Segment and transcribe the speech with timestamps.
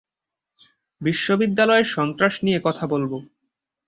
[1.01, 3.11] বিশ্ববিদ্যালয়ের সন্ত্রাস নিয়ে কথা বলব।